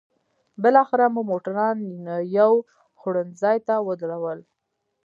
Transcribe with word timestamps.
بالاخره 0.61 1.05
مو 1.13 1.21
موټران 1.31 1.77
یو 2.37 2.51
خوړنځای 2.99 3.57
ته 3.67 3.73
ودرول. 3.87 4.39